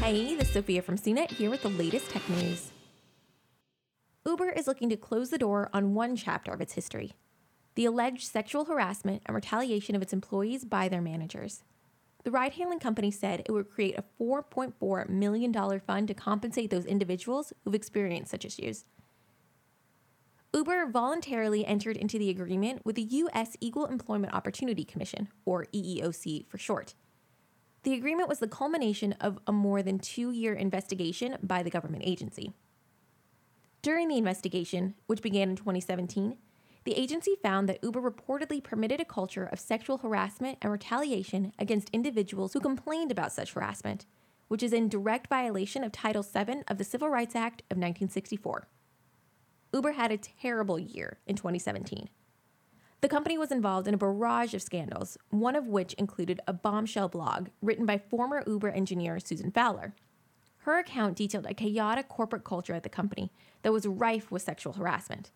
Hey, 0.00 0.36
this 0.36 0.48
is 0.48 0.54
Sophia 0.54 0.80
from 0.80 0.96
CNET 0.96 1.32
here 1.32 1.50
with 1.50 1.62
the 1.62 1.68
latest 1.68 2.08
tech 2.08 2.26
news. 2.30 2.70
Uber 4.24 4.50
is 4.50 4.66
looking 4.66 4.88
to 4.88 4.96
close 4.96 5.28
the 5.30 5.38
door 5.38 5.68
on 5.72 5.92
one 5.92 6.14
chapter 6.16 6.52
of 6.52 6.60
its 6.60 6.74
history 6.74 7.12
the 7.74 7.84
alleged 7.84 8.26
sexual 8.26 8.64
harassment 8.64 9.22
and 9.26 9.34
retaliation 9.34 9.94
of 9.94 10.02
its 10.02 10.12
employees 10.12 10.64
by 10.64 10.88
their 10.88 11.02
managers. 11.02 11.62
The 12.24 12.30
ride 12.30 12.52
hailing 12.52 12.78
company 12.78 13.10
said 13.10 13.40
it 13.40 13.52
would 13.52 13.70
create 13.70 13.98
a 13.98 14.04
$4.4 14.20 15.08
million 15.08 15.52
fund 15.80 16.08
to 16.08 16.14
compensate 16.14 16.70
those 16.70 16.86
individuals 16.86 17.52
who've 17.64 17.74
experienced 17.74 18.30
such 18.30 18.44
issues. 18.44 18.84
Uber 20.54 20.86
voluntarily 20.86 21.66
entered 21.66 21.96
into 21.96 22.18
the 22.18 22.30
agreement 22.30 22.82
with 22.84 22.96
the 22.96 23.02
U.S. 23.02 23.56
Equal 23.60 23.86
Employment 23.86 24.32
Opportunity 24.32 24.84
Commission, 24.84 25.28
or 25.44 25.66
EEOC 25.74 26.46
for 26.48 26.56
short. 26.56 26.94
The 27.84 27.94
agreement 27.94 28.28
was 28.28 28.40
the 28.40 28.48
culmination 28.48 29.12
of 29.20 29.38
a 29.46 29.52
more 29.52 29.82
than 29.82 29.98
two 29.98 30.30
year 30.30 30.52
investigation 30.52 31.36
by 31.42 31.62
the 31.62 31.70
government 31.70 32.02
agency. 32.06 32.52
During 33.82 34.08
the 34.08 34.18
investigation, 34.18 34.94
which 35.06 35.22
began 35.22 35.50
in 35.50 35.56
2017, 35.56 36.36
the 36.84 36.98
agency 36.98 37.36
found 37.42 37.68
that 37.68 37.82
Uber 37.82 38.00
reportedly 38.00 38.62
permitted 38.62 39.00
a 39.00 39.04
culture 39.04 39.44
of 39.44 39.60
sexual 39.60 39.98
harassment 39.98 40.58
and 40.62 40.72
retaliation 40.72 41.52
against 41.58 41.90
individuals 41.90 42.52
who 42.52 42.60
complained 42.60 43.12
about 43.12 43.32
such 43.32 43.52
harassment, 43.52 44.06
which 44.48 44.62
is 44.62 44.72
in 44.72 44.88
direct 44.88 45.28
violation 45.28 45.84
of 45.84 45.92
Title 45.92 46.22
VII 46.22 46.62
of 46.66 46.78
the 46.78 46.84
Civil 46.84 47.10
Rights 47.10 47.36
Act 47.36 47.60
of 47.70 47.76
1964. 47.76 48.68
Uber 49.74 49.92
had 49.92 50.10
a 50.10 50.16
terrible 50.16 50.78
year 50.78 51.18
in 51.26 51.36
2017. 51.36 52.08
The 53.00 53.08
company 53.08 53.38
was 53.38 53.52
involved 53.52 53.86
in 53.86 53.94
a 53.94 53.98
barrage 53.98 54.54
of 54.54 54.62
scandals, 54.62 55.16
one 55.30 55.54
of 55.54 55.68
which 55.68 55.92
included 55.94 56.40
a 56.48 56.52
bombshell 56.52 57.08
blog 57.08 57.48
written 57.62 57.86
by 57.86 57.98
former 57.98 58.42
Uber 58.44 58.70
engineer 58.70 59.20
Susan 59.20 59.52
Fowler. 59.52 59.94
Her 60.58 60.78
account 60.80 61.16
detailed 61.16 61.46
a 61.46 61.54
chaotic 61.54 62.08
corporate 62.08 62.42
culture 62.42 62.74
at 62.74 62.82
the 62.82 62.88
company 62.88 63.30
that 63.62 63.72
was 63.72 63.86
rife 63.86 64.32
with 64.32 64.42
sexual 64.42 64.72
harassment. 64.72 65.30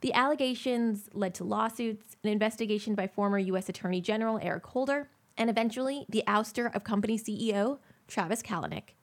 The 0.00 0.14
allegations 0.14 1.10
led 1.12 1.34
to 1.34 1.44
lawsuits, 1.44 2.16
an 2.24 2.30
investigation 2.30 2.94
by 2.94 3.06
former 3.06 3.38
U.S. 3.38 3.68
Attorney 3.68 4.00
General 4.00 4.38
Eric 4.40 4.66
Holder, 4.66 5.10
and 5.36 5.50
eventually 5.50 6.06
the 6.08 6.24
ouster 6.26 6.74
of 6.74 6.84
company 6.84 7.18
CEO 7.18 7.78
Travis 8.06 8.42
Kalanick. 8.42 8.94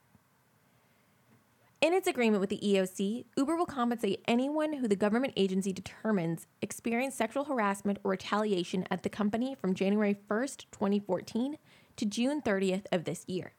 In 1.85 1.93
its 1.93 2.07
agreement 2.07 2.41
with 2.41 2.49
the 2.49 2.57
EEOC, 2.57 3.25
Uber 3.37 3.55
will 3.55 3.67
compensate 3.67 4.23
anyone 4.27 4.73
who 4.73 4.87
the 4.87 4.95
government 4.95 5.33
agency 5.37 5.71
determines 5.71 6.47
experienced 6.59 7.15
sexual 7.15 7.43
harassment 7.43 7.99
or 8.03 8.09
retaliation 8.09 8.87
at 8.89 9.03
the 9.03 9.09
company 9.09 9.53
from 9.53 9.75
January 9.75 10.17
1st, 10.27 10.65
2014 10.71 11.59
to 11.97 12.05
June 12.07 12.41
30th 12.41 12.85
of 12.91 13.03
this 13.03 13.23
year. 13.27 13.53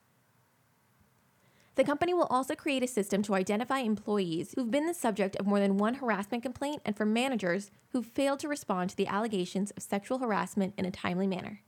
The 1.76 1.84
company 1.84 2.14
will 2.14 2.24
also 2.24 2.56
create 2.56 2.82
a 2.82 2.88
system 2.88 3.22
to 3.22 3.34
identify 3.36 3.78
employees 3.78 4.54
who've 4.56 4.72
been 4.72 4.86
the 4.86 4.92
subject 4.92 5.36
of 5.36 5.46
more 5.46 5.60
than 5.60 5.78
one 5.78 5.94
harassment 5.94 6.42
complaint 6.42 6.82
and 6.84 6.96
for 6.96 7.06
managers 7.06 7.70
who've 7.90 8.04
failed 8.04 8.40
to 8.40 8.48
respond 8.48 8.90
to 8.90 8.96
the 8.96 9.06
allegations 9.06 9.70
of 9.70 9.84
sexual 9.84 10.18
harassment 10.18 10.74
in 10.76 10.84
a 10.84 10.90
timely 10.90 11.28
manner. 11.28 11.60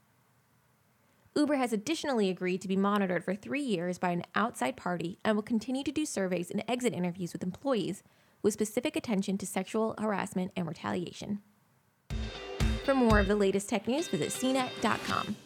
Uber 1.39 1.55
has 1.55 1.73
additionally 1.73 2.31
agreed 2.31 2.61
to 2.61 2.69
be 2.69 2.77
monitored 2.77 3.23
for 3.23 3.33
three 3.33 3.63
years 3.63 3.97
by 3.97 4.11
an 4.11 4.25
outside 4.35 4.77
party 4.77 5.21
and 5.25 5.37
will 5.37 5.43
continue 5.43 5.85
to 5.85 5.93
do 5.93 6.05
surveys 6.05 6.51
and 6.51 6.65
exit 6.67 6.93
interviews 6.93 7.33
with 7.33 7.45
employees 7.45 8.03
with 8.43 8.55
specific 8.55 8.97
attention 8.97 9.39
to 9.39 9.47
sexual 9.47 9.95
harassment 10.01 10.51
and 10.57 10.67
retaliation. 10.67 11.41
For 12.85 12.93
more 12.93 13.21
of 13.21 13.29
the 13.29 13.37
latest 13.37 13.69
tech 13.69 13.87
news, 13.87 14.09
visit 14.09 14.31
cnet.com. 14.31 15.37